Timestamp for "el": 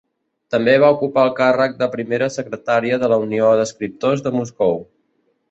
1.29-1.33